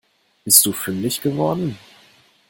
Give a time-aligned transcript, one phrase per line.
[0.43, 1.77] Bist du fündig geworden?